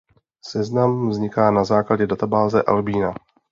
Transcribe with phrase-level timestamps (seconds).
[0.43, 3.13] Seznam vzniká na základě databáze Albína.